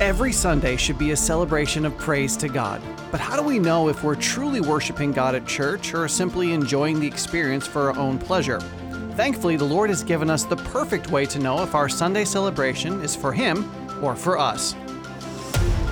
[0.00, 2.80] Every Sunday should be a celebration of praise to God.
[3.10, 6.98] But how do we know if we're truly worshiping God at church or simply enjoying
[6.98, 8.60] the experience for our own pleasure?
[9.14, 13.02] Thankfully, the Lord has given us the perfect way to know if our Sunday celebration
[13.02, 13.70] is for Him
[14.02, 14.72] or for us.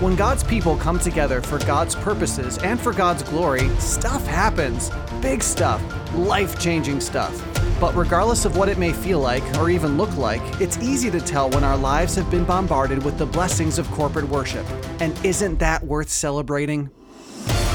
[0.00, 4.90] When God's people come together for God's purposes and for God's glory, stuff happens.
[5.20, 5.82] Big stuff,
[6.14, 7.57] life changing stuff.
[7.80, 11.20] But regardless of what it may feel like or even look like, it's easy to
[11.20, 14.66] tell when our lives have been bombarded with the blessings of corporate worship.
[15.00, 16.90] And isn't that worth celebrating?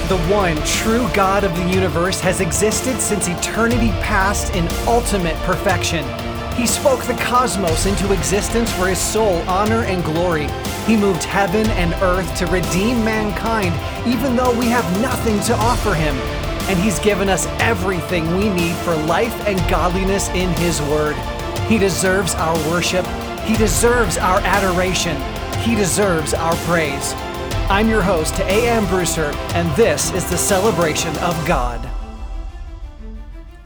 [0.09, 6.05] The one true God of the universe has existed since eternity past in ultimate perfection.
[6.55, 10.49] He spoke the cosmos into existence for his sole honor and glory.
[10.85, 13.73] He moved heaven and earth to redeem mankind,
[14.05, 16.15] even though we have nothing to offer him
[16.67, 21.15] and He's given us everything we need for life and godliness in His Word.
[21.67, 23.05] He deserves our worship,
[23.45, 25.15] He deserves our adoration,
[25.61, 27.13] He deserves our praise.
[27.69, 28.85] I'm your host, A.M.
[28.87, 31.89] Brewster, and this is the celebration of God.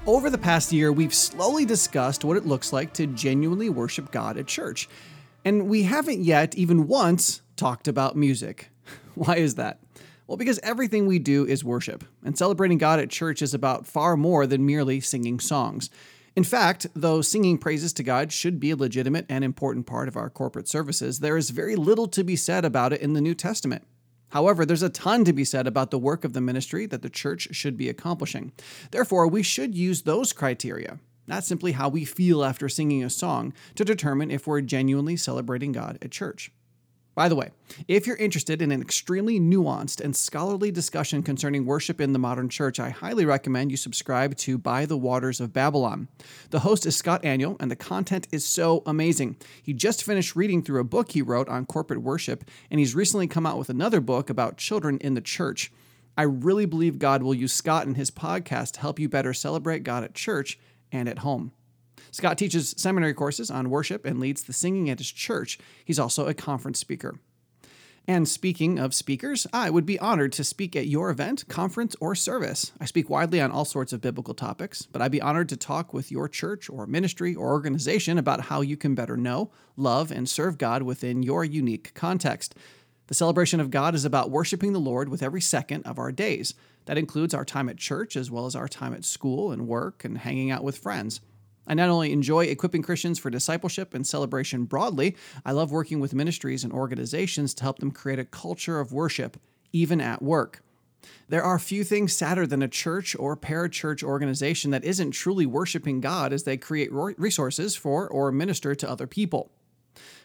[0.05, 4.38] Over the past year, we've slowly discussed what it looks like to genuinely worship God
[4.38, 4.88] at church.
[5.44, 8.69] And we haven't yet, even once, talked about music.
[9.16, 9.79] Why is that?
[10.28, 14.17] Well, because everything we do is worship, and celebrating God at church is about far
[14.17, 15.89] more than merely singing songs.
[16.36, 20.17] In fact, though singing praises to God should be a legitimate and important part of
[20.17, 23.34] our corporate services, there is very little to be said about it in the New
[23.34, 23.88] Testament.
[24.31, 27.09] However, there's a ton to be said about the work of the ministry that the
[27.09, 28.52] church should be accomplishing.
[28.91, 33.53] Therefore, we should use those criteria, not simply how we feel after singing a song,
[33.75, 36.52] to determine if we're genuinely celebrating God at church.
[37.17, 37.49] By the way,
[37.87, 42.47] if you're interested in an extremely nuanced and scholarly discussion concerning worship in the modern
[42.47, 46.09] church, I highly recommend you subscribe to By the Waters of Babylon.
[46.51, 49.38] The host is Scott Aniol, and the content is so amazing.
[49.63, 53.25] He just finished reading through a book he wrote on corporate worship, and he's recently
[53.25, 55.71] come out with another book about children in the church.
[56.15, 59.81] I really believe God will use Scott and his podcast to help you better celebrate
[59.81, 60.59] God at church
[60.91, 61.51] and at home.
[62.12, 65.59] Scott teaches seminary courses on worship and leads the singing at his church.
[65.84, 67.19] He's also a conference speaker.
[68.09, 72.16] And speaking of speakers, I would be honored to speak at your event, conference, or
[72.16, 72.72] service.
[72.79, 75.94] I speak widely on all sorts of biblical topics, but I'd be honored to talk
[75.94, 80.29] with your church or ministry or organization about how you can better know, love, and
[80.29, 82.56] serve God within your unique context.
[83.07, 86.53] The celebration of God is about worshiping the Lord with every second of our days.
[86.85, 90.06] That includes our time at church as well as our time at school and work
[90.06, 91.19] and hanging out with friends.
[91.67, 96.13] I not only enjoy equipping Christians for discipleship and celebration broadly, I love working with
[96.13, 99.38] ministries and organizations to help them create a culture of worship,
[99.73, 100.63] even at work.
[101.29, 106.01] There are few things sadder than a church or parachurch organization that isn't truly worshiping
[106.01, 109.51] God as they create resources for or minister to other people.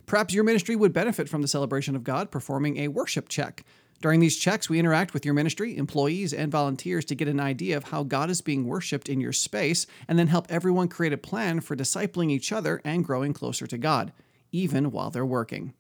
[0.07, 3.65] Perhaps your ministry would benefit from the celebration of God performing a worship check
[4.03, 7.77] during these checks, we interact with your ministry, employees, and volunteers to get an idea
[7.77, 11.19] of how God is being worshiped in your space, and then help everyone create a
[11.19, 14.13] plan for discipling each other and growing closer to God,
[14.51, 15.73] even while they're working.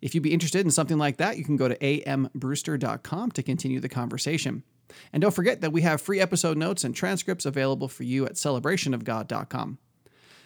[0.00, 3.80] If you'd be interested in something like that, you can go to ambrewster.com to continue
[3.80, 4.64] the conversation.
[5.12, 8.34] And don't forget that we have free episode notes and transcripts available for you at
[8.34, 9.78] celebrationofgod.com.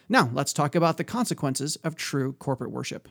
[0.08, 3.08] Now, let's talk about the consequences of true corporate worship.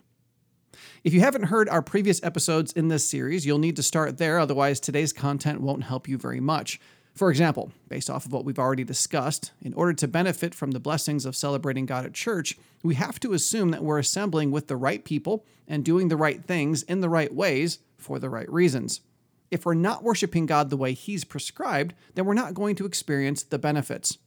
[1.03, 4.40] If you haven't heard our previous episodes in this series, you'll need to start there,
[4.40, 6.80] otherwise, today's content won't help you very much.
[7.16, 10.81] For example, based off of what we've already discussed, in order to benefit from the
[10.81, 14.75] blessings of celebrating God at church, we have to assume that we're assembling with the
[14.75, 19.00] right people and doing the right things in the right ways for the right reasons.
[19.50, 23.44] If we're not worshiping God the way He's prescribed, then we're not going to experience
[23.44, 24.18] the benefits.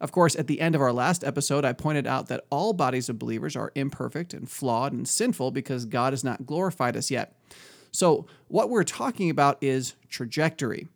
[0.00, 3.08] Of course, at the end of our last episode, I pointed out that all bodies
[3.08, 7.36] of believers are imperfect and flawed and sinful because God has not glorified us yet.
[7.90, 10.88] So, what we're talking about is trajectory.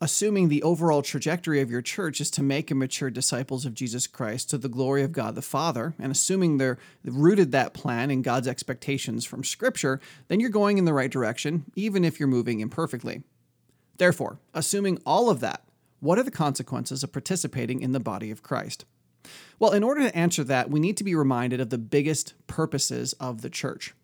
[0.00, 4.06] Assuming the overall trajectory of your church is to make and mature disciples of Jesus
[4.06, 8.22] Christ to the glory of God the Father, and assuming they're rooted that plan in
[8.22, 12.60] God's expectations from Scripture, then you're going in the right direction, even if you're moving
[12.60, 13.24] imperfectly.
[13.96, 15.64] Therefore, assuming all of that,
[16.00, 18.84] what are the consequences of participating in the body of Christ?
[19.58, 23.12] Well, in order to answer that, we need to be reminded of the biggest purposes
[23.14, 23.94] of the church.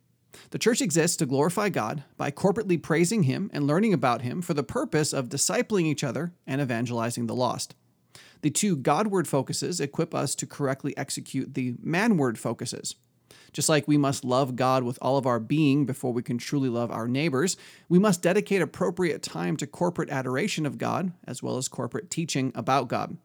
[0.50, 4.54] The church exists to glorify God by corporately praising Him and learning about Him for
[4.54, 7.74] the purpose of discipling each other and evangelizing the lost.
[8.42, 12.96] The two Godward focuses equip us to correctly execute the manward focuses.
[13.52, 16.68] Just like we must love God with all of our being before we can truly
[16.68, 17.56] love our neighbors,
[17.88, 22.52] we must dedicate appropriate time to corporate adoration of God as well as corporate teaching
[22.54, 23.16] about God.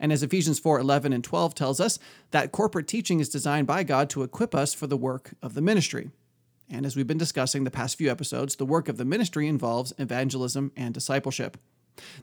[0.00, 1.98] And as Ephesians 4 11 and 12 tells us,
[2.30, 5.62] that corporate teaching is designed by God to equip us for the work of the
[5.62, 6.10] ministry.
[6.70, 9.94] And as we've been discussing the past few episodes, the work of the ministry involves
[9.98, 11.56] evangelism and discipleship.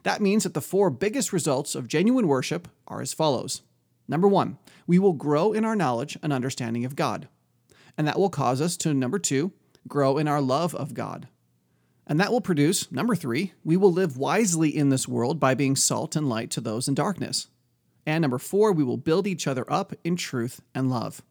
[0.04, 3.62] That means that the four biggest results of genuine worship are as follows.
[4.08, 7.28] Number one, we will grow in our knowledge and understanding of God.
[7.98, 9.52] And that will cause us to, number two,
[9.88, 11.28] grow in our love of God.
[12.06, 15.74] And that will produce, number three, we will live wisely in this world by being
[15.74, 17.48] salt and light to those in darkness.
[18.06, 21.22] And number four, we will build each other up in truth and love.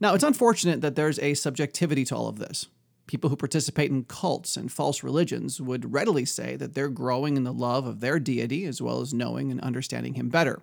[0.00, 2.66] Now, it's unfortunate that there's a subjectivity to all of this.
[3.06, 7.44] People who participate in cults and false religions would readily say that they're growing in
[7.44, 10.60] the love of their deity as well as knowing and understanding him better.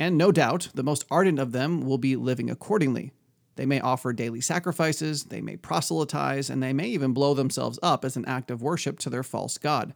[0.00, 3.12] And no doubt, the most ardent of them will be living accordingly.
[3.56, 8.02] They may offer daily sacrifices, they may proselytize, and they may even blow themselves up
[8.02, 9.94] as an act of worship to their false god.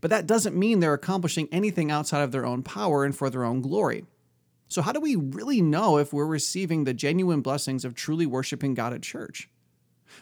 [0.00, 3.44] But that doesn't mean they're accomplishing anything outside of their own power and for their
[3.44, 4.06] own glory.
[4.68, 8.72] So, how do we really know if we're receiving the genuine blessings of truly worshiping
[8.72, 9.50] God at church?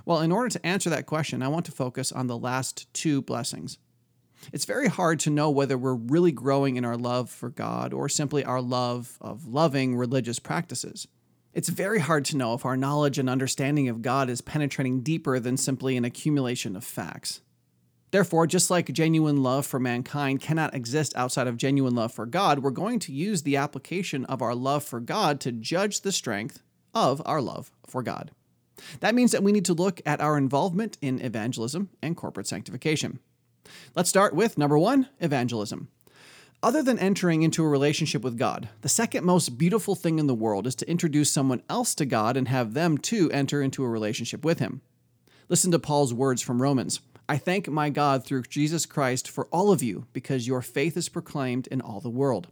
[0.05, 3.23] Well, in order to answer that question, I want to focus on the last two
[3.23, 3.79] blessings.
[4.53, 8.09] It's very hard to know whether we're really growing in our love for God or
[8.09, 11.07] simply our love of loving religious practices.
[11.55, 15.39] It's very hard to know if our knowledge and understanding of God is penetrating deeper
[15.39, 17.43] than simply an accumulation of facts.
[18.11, 22.59] Therefore, just like genuine love for mankind cannot exist outside of genuine love for God,
[22.59, 26.63] we're going to use the application of our love for God to judge the strength
[26.95, 28.31] of our love for God.
[29.01, 33.19] That means that we need to look at our involvement in evangelism and corporate sanctification.
[33.95, 35.89] Let's start with number one evangelism.
[36.63, 40.35] Other than entering into a relationship with God, the second most beautiful thing in the
[40.35, 43.89] world is to introduce someone else to God and have them too enter into a
[43.89, 44.81] relationship with Him.
[45.49, 47.01] Listen to Paul's words from Romans.
[47.29, 51.09] I thank my God through Jesus Christ for all of you because your faith is
[51.09, 52.49] proclaimed in all the world.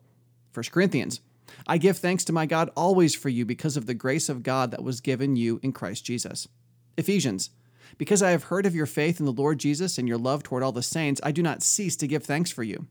[0.54, 1.20] 1 Corinthians,
[1.66, 4.70] I give thanks to my God always for you because of the grace of God
[4.72, 6.48] that was given you in Christ Jesus.
[6.96, 7.50] Ephesians,
[7.98, 10.62] because I have heard of your faith in the Lord Jesus and your love toward
[10.62, 12.86] all the saints, I do not cease to give thanks for you.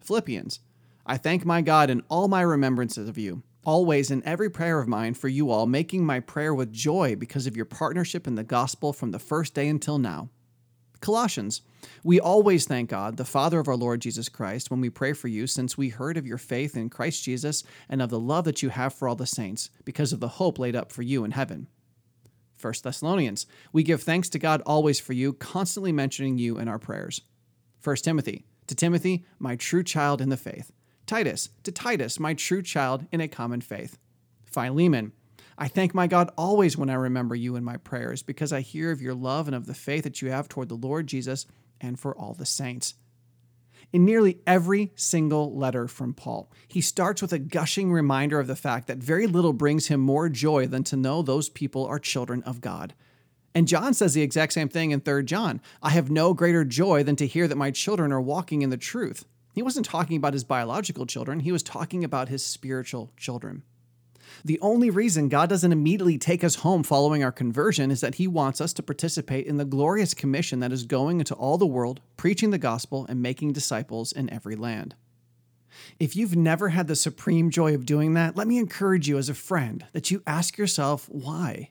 [0.00, 0.60] Philippians,
[1.06, 4.88] I thank my God in all my remembrances of you, always in every prayer of
[4.88, 8.44] mine for you all, making my prayer with joy because of your partnership in the
[8.44, 10.28] gospel from the first day until now.
[11.00, 11.62] Colossians,
[12.04, 15.26] we always thank God, the Father of our Lord Jesus Christ, when we pray for
[15.26, 18.62] you, since we heard of your faith in Christ Jesus and of the love that
[18.62, 21.32] you have for all the saints, because of the hope laid up for you in
[21.32, 21.66] heaven.
[22.62, 26.78] 1 Thessalonians, we give thanks to God always for you, constantly mentioning you in our
[26.78, 27.22] prayers.
[27.82, 30.70] 1 Timothy, to Timothy, my true child in the faith.
[31.06, 33.98] Titus, to Titus, my true child in a common faith.
[34.44, 35.12] Philemon,
[35.58, 38.90] I thank my God always when I remember you in my prayers, because I hear
[38.90, 41.46] of your love and of the faith that you have toward the Lord Jesus
[41.80, 42.94] and for all the saints.
[43.92, 48.56] In nearly every single letter from Paul, he starts with a gushing reminder of the
[48.56, 52.42] fact that very little brings him more joy than to know those people are children
[52.44, 52.94] of God.
[53.54, 57.02] And John says the exact same thing in 3 John I have no greater joy
[57.02, 59.26] than to hear that my children are walking in the truth.
[59.54, 63.62] He wasn't talking about his biological children, he was talking about his spiritual children.
[64.44, 68.26] The only reason God doesn't immediately take us home following our conversion is that He
[68.26, 72.00] wants us to participate in the glorious commission that is going into all the world,
[72.16, 74.94] preaching the gospel and making disciples in every land.
[75.98, 79.28] If you've never had the supreme joy of doing that, let me encourage you as
[79.28, 81.70] a friend that you ask yourself why.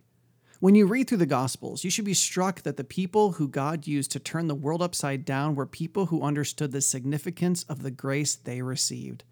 [0.59, 3.87] When you read through the Gospels, you should be struck that the people who God
[3.87, 7.89] used to turn the world upside down were people who understood the significance of the
[7.89, 9.23] grace they received.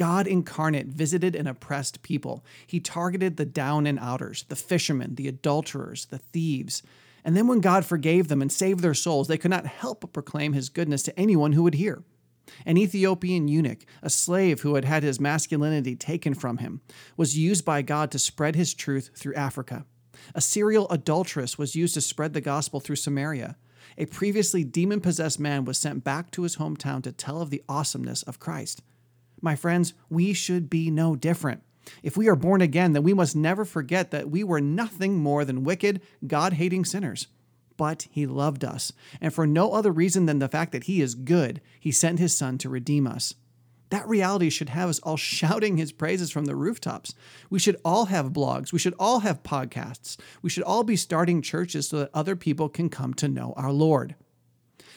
[0.00, 2.42] God incarnate visited an oppressed people.
[2.66, 6.82] He targeted the down and outers, the fishermen, the adulterers, the thieves.
[7.22, 10.14] And then when God forgave them and saved their souls, they could not help but
[10.14, 12.02] proclaim his goodness to anyone who would hear.
[12.64, 16.80] An Ethiopian eunuch, a slave who had had his masculinity taken from him,
[17.18, 19.84] was used by God to spread his truth through Africa.
[20.34, 23.58] A serial adulteress was used to spread the gospel through Samaria.
[23.98, 27.62] A previously demon possessed man was sent back to his hometown to tell of the
[27.68, 28.80] awesomeness of Christ.
[29.40, 31.62] My friends, we should be no different.
[32.02, 35.44] If we are born again, then we must never forget that we were nothing more
[35.44, 37.26] than wicked, God hating sinners.
[37.76, 41.14] But He loved us, and for no other reason than the fact that He is
[41.14, 43.34] good, He sent His Son to redeem us.
[43.88, 47.14] That reality should have us all shouting His praises from the rooftops.
[47.48, 48.72] We should all have blogs.
[48.72, 50.18] We should all have podcasts.
[50.42, 53.72] We should all be starting churches so that other people can come to know our
[53.72, 54.14] Lord.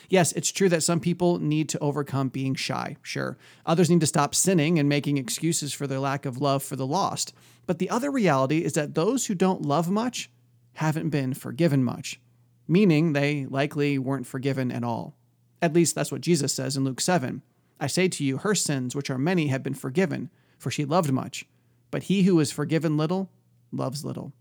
[0.10, 3.38] Yes, it's true that some people need to overcome being shy, sure.
[3.66, 6.88] Others need to stop sinning and making excuses for their lack of love for the
[6.88, 7.34] lost.
[7.66, 10.30] But the other reality is that those who don't love much
[10.74, 12.20] haven't been forgiven much,
[12.68, 15.16] meaning they likely weren't forgiven at all.
[15.62, 17.42] At least that's what Jesus says in Luke 7.
[17.80, 21.12] I say to you, her sins, which are many, have been forgiven, for she loved
[21.12, 21.46] much.
[21.92, 23.30] But he who is forgiven little
[23.72, 24.34] loves little.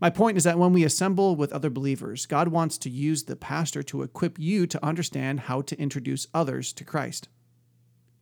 [0.00, 3.34] My point is that when we assemble with other believers, God wants to use the
[3.34, 7.28] pastor to equip you to understand how to introduce others to Christ.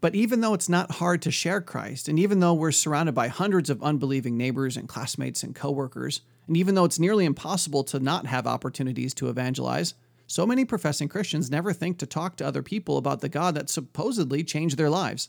[0.01, 3.29] But even though it's not hard to share Christ, and even though we're surrounded by
[3.29, 8.01] hundreds of unbelieving neighbors and classmates and coworkers, and even though it's nearly impossible to
[8.01, 9.95] not have opportunities to evangelize,
[10.27, 13.71] so many professing Christians never think to talk to other people about the God that
[13.71, 15.29] supposedly changed their lives.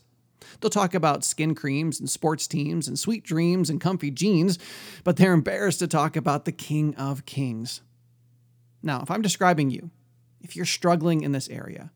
[0.60, 4.60] They'll talk about skin creams and sports teams and sweet dreams and comfy jeans,
[5.04, 7.82] but they're embarrassed to talk about the King of Kings.
[8.82, 9.92] Now, if I'm describing you,
[10.42, 11.92] if you're struggling in this area,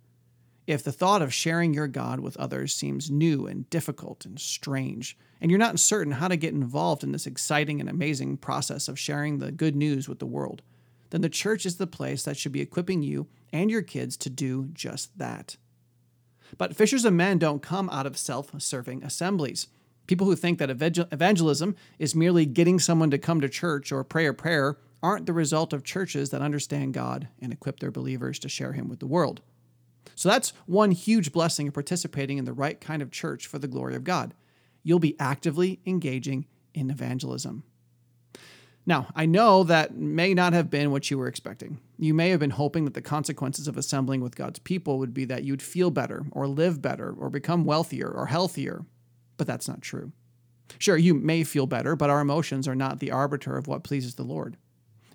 [0.67, 5.17] if the thought of sharing your God with others seems new and difficult and strange,
[5.39, 8.99] and you're not certain how to get involved in this exciting and amazing process of
[8.99, 10.61] sharing the good news with the world,
[11.09, 14.29] then the church is the place that should be equipping you and your kids to
[14.29, 15.57] do just that.
[16.57, 19.67] But fishers of men don't come out of self serving assemblies.
[20.07, 24.25] People who think that evangelism is merely getting someone to come to church or pray
[24.25, 28.49] a prayer aren't the result of churches that understand God and equip their believers to
[28.49, 29.41] share Him with the world.
[30.15, 33.67] So that's one huge blessing of participating in the right kind of church for the
[33.67, 34.33] glory of God.
[34.83, 37.63] You'll be actively engaging in evangelism.
[38.91, 41.79] Now, I know that may not have been what you were expecting.
[41.97, 45.23] You may have been hoping that the consequences of assembling with God's people would be
[45.23, 48.83] that you'd feel better, or live better, or become wealthier, or healthier.
[49.37, 50.11] But that's not true.
[50.77, 54.15] Sure, you may feel better, but our emotions are not the arbiter of what pleases
[54.15, 54.57] the Lord.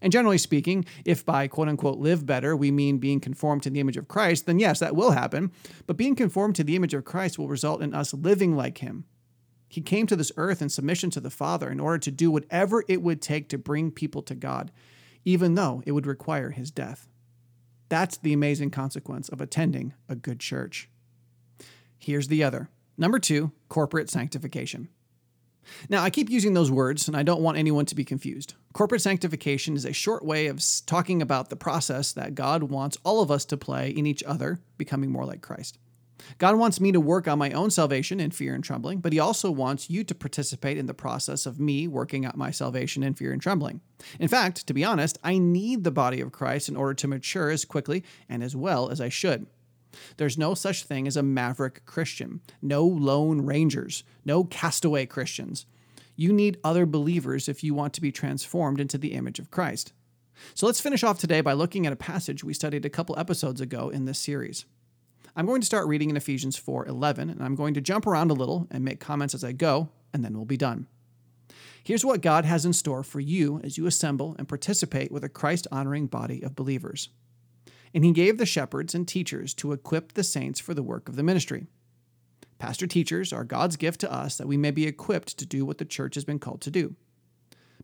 [0.01, 3.81] And generally speaking, if by quote unquote live better we mean being conformed to the
[3.81, 5.53] image of Christ, then yes, that will happen.
[5.87, 9.05] But being conformed to the image of Christ will result in us living like Him.
[9.69, 12.85] He came to this earth in submission to the Father in order to do whatever
[12.89, 14.71] it would take to bring people to God,
[15.25, 17.09] even though it would require His death.
[17.89, 20.89] That's the amazing consequence of attending a good church.
[21.99, 22.69] Here's the other.
[22.97, 24.89] Number two, corporate sanctification.
[25.89, 28.55] Now, I keep using those words, and I don't want anyone to be confused.
[28.73, 33.21] Corporate sanctification is a short way of talking about the process that God wants all
[33.21, 35.79] of us to play in each other, becoming more like Christ.
[36.39, 39.19] God wants me to work on my own salvation in fear and trembling, but He
[39.19, 43.15] also wants you to participate in the process of me working out my salvation in
[43.15, 43.81] fear and trembling.
[44.19, 47.51] In fact, to be honest, I need the body of Christ in order to mature
[47.51, 49.47] as quickly and as well as I should.
[50.17, 55.67] There's no such thing as a maverick Christian, no lone rangers, no castaway Christians.
[56.17, 59.93] You need other believers if you want to be transformed into the image of Christ.
[60.55, 63.61] So let's finish off today by looking at a passage we studied a couple episodes
[63.61, 64.67] ago in this series.
[65.39, 68.35] I'm going to start reading in Ephesians 4:11 and I'm going to jump around a
[68.35, 70.87] little and make comments as I go and then we'll be done.
[71.85, 75.29] Here's what God has in store for you as you assemble and participate with a
[75.29, 77.11] Christ-honoring body of believers
[77.93, 81.17] and he gave the shepherds and teachers to equip the saints for the work of
[81.17, 81.67] the ministry.
[82.59, 85.77] Pastor teachers are God's gift to us that we may be equipped to do what
[85.77, 86.95] the church has been called to do.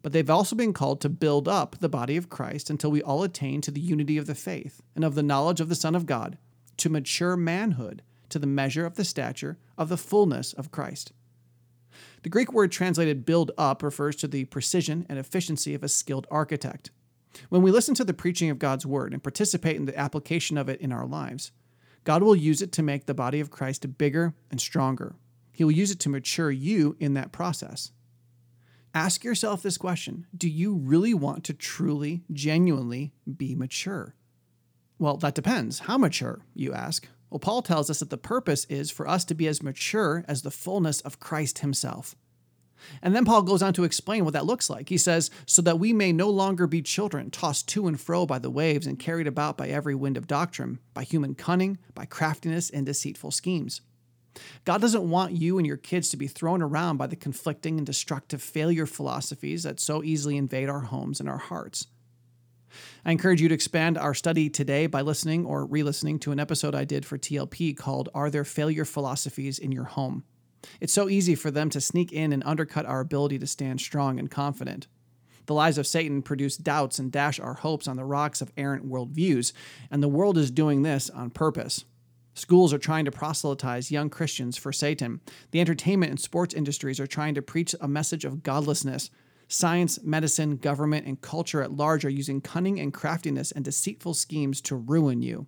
[0.00, 3.22] But they've also been called to build up the body of Christ until we all
[3.22, 6.06] attain to the unity of the faith and of the knowledge of the Son of
[6.06, 6.38] God,
[6.78, 11.12] to mature manhood, to the measure of the stature of the fullness of Christ.
[12.22, 16.26] The Greek word translated build up refers to the precision and efficiency of a skilled
[16.30, 16.90] architect.
[17.48, 20.68] When we listen to the preaching of God's word and participate in the application of
[20.68, 21.50] it in our lives,
[22.04, 25.14] God will use it to make the body of Christ bigger and stronger.
[25.52, 27.92] He will use it to mature you in that process.
[28.94, 34.14] Ask yourself this question Do you really want to truly, genuinely be mature?
[35.02, 35.80] Well, that depends.
[35.80, 37.08] How mature, you ask?
[37.28, 40.42] Well, Paul tells us that the purpose is for us to be as mature as
[40.42, 42.14] the fullness of Christ himself.
[43.02, 44.90] And then Paul goes on to explain what that looks like.
[44.90, 48.38] He says, So that we may no longer be children, tossed to and fro by
[48.38, 52.70] the waves and carried about by every wind of doctrine, by human cunning, by craftiness
[52.70, 53.80] and deceitful schemes.
[54.64, 57.84] God doesn't want you and your kids to be thrown around by the conflicting and
[57.84, 61.88] destructive failure philosophies that so easily invade our homes and our hearts.
[63.04, 66.40] I encourage you to expand our study today by listening or re listening to an
[66.40, 70.24] episode I did for TLP called Are There Failure Philosophies in Your Home?
[70.80, 74.18] It's so easy for them to sneak in and undercut our ability to stand strong
[74.18, 74.86] and confident.
[75.46, 78.88] The lies of Satan produce doubts and dash our hopes on the rocks of errant
[78.88, 79.52] worldviews,
[79.90, 81.84] and the world is doing this on purpose.
[82.34, 85.20] Schools are trying to proselytize young Christians for Satan.
[85.50, 89.10] The entertainment and sports industries are trying to preach a message of godlessness.
[89.52, 94.62] Science, medicine, government, and culture at large are using cunning and craftiness and deceitful schemes
[94.62, 95.46] to ruin you.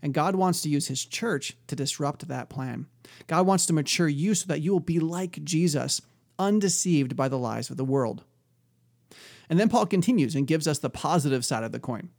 [0.00, 2.86] And God wants to use his church to disrupt that plan.
[3.26, 6.00] God wants to mature you so that you will be like Jesus,
[6.38, 8.22] undeceived by the lies of the world.
[9.48, 12.10] And then Paul continues and gives us the positive side of the coin.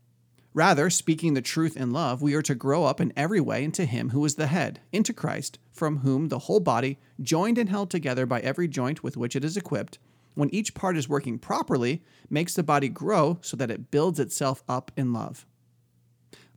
[0.53, 3.85] Rather, speaking the truth in love, we are to grow up in every way into
[3.85, 7.89] Him who is the head, into Christ, from whom the whole body, joined and held
[7.89, 9.97] together by every joint with which it is equipped,
[10.35, 14.63] when each part is working properly, makes the body grow so that it builds itself
[14.67, 15.45] up in love.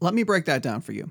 [0.01, 1.11] Let me break that down for you.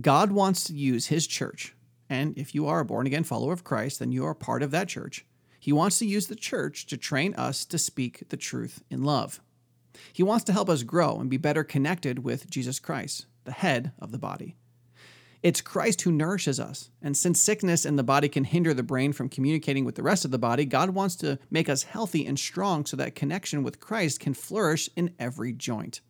[0.00, 1.74] God wants to use His church,
[2.08, 4.70] and if you are a born again follower of Christ, then you are part of
[4.70, 5.26] that church.
[5.58, 9.40] He wants to use the church to train us to speak the truth in love.
[10.12, 13.92] He wants to help us grow and be better connected with Jesus Christ, the head
[13.98, 14.56] of the body.
[15.42, 16.90] It's Christ who nourishes us.
[17.00, 20.24] And since sickness in the body can hinder the brain from communicating with the rest
[20.26, 23.80] of the body, God wants to make us healthy and strong so that connection with
[23.80, 26.02] Christ can flourish in every joint.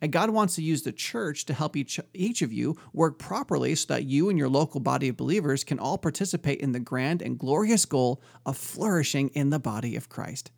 [0.00, 3.74] And God wants to use the church to help each, each of you work properly
[3.74, 7.22] so that you and your local body of believers can all participate in the grand
[7.22, 10.50] and glorious goal of flourishing in the body of Christ.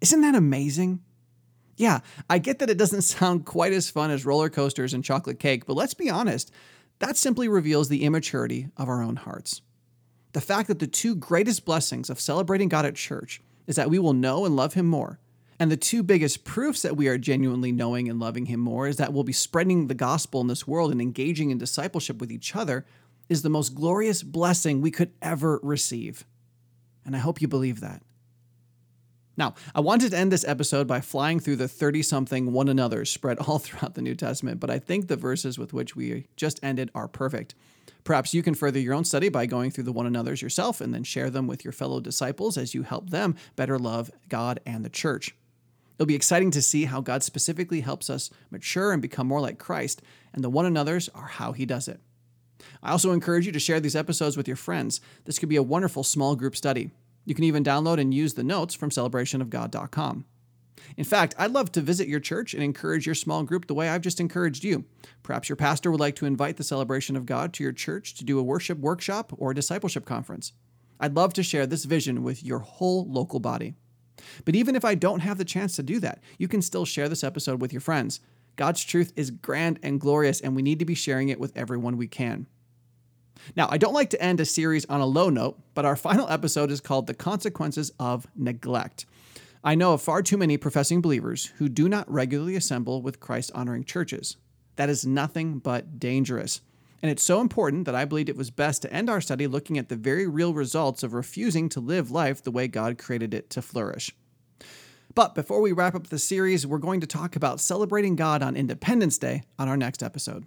[0.00, 1.00] Isn't that amazing?
[1.76, 5.38] Yeah, I get that it doesn't sound quite as fun as roller coasters and chocolate
[5.38, 6.50] cake, but let's be honest.
[6.98, 9.62] That simply reveals the immaturity of our own hearts.
[10.32, 13.98] The fact that the two greatest blessings of celebrating God at church is that we
[13.98, 15.18] will know and love Him more.
[15.58, 18.96] And the two biggest proofs that we are genuinely knowing and loving Him more is
[18.96, 22.56] that we'll be spreading the gospel in this world and engaging in discipleship with each
[22.56, 22.84] other
[23.28, 26.24] is the most glorious blessing we could ever receive.
[27.04, 28.02] And I hope you believe that.
[29.36, 33.10] Now, I wanted to end this episode by flying through the 30 something one another's
[33.10, 36.60] spread all throughout the New Testament, but I think the verses with which we just
[36.62, 37.54] ended are perfect.
[38.04, 40.94] Perhaps you can further your own study by going through the one another's yourself and
[40.94, 44.84] then share them with your fellow disciples as you help them better love God and
[44.84, 45.34] the church.
[45.98, 49.58] It'll be exciting to see how God specifically helps us mature and become more like
[49.58, 52.00] Christ, and the one another's are how he does it.
[52.82, 55.00] I also encourage you to share these episodes with your friends.
[55.24, 56.90] This could be a wonderful small group study.
[57.24, 60.24] You can even download and use the notes from celebrationofgod.com.
[60.96, 63.88] In fact, I'd love to visit your church and encourage your small group the way
[63.88, 64.84] I've just encouraged you.
[65.22, 68.24] Perhaps your pastor would like to invite the celebration of God to your church to
[68.24, 70.52] do a worship workshop or discipleship conference.
[71.00, 73.74] I'd love to share this vision with your whole local body.
[74.44, 77.08] But even if I don't have the chance to do that, you can still share
[77.08, 78.20] this episode with your friends.
[78.56, 81.96] God's truth is grand and glorious, and we need to be sharing it with everyone
[81.96, 82.46] we can.
[83.56, 86.28] Now, I don't like to end a series on a low note, but our final
[86.28, 89.06] episode is called The Consequences of Neglect.
[89.62, 93.50] I know of far too many professing believers who do not regularly assemble with Christ
[93.54, 94.36] honoring churches.
[94.76, 96.60] That is nothing but dangerous.
[97.02, 99.78] And it's so important that I believed it was best to end our study looking
[99.78, 103.50] at the very real results of refusing to live life the way God created it
[103.50, 104.14] to flourish.
[105.14, 108.56] But before we wrap up the series, we're going to talk about celebrating God on
[108.56, 110.46] Independence Day on our next episode.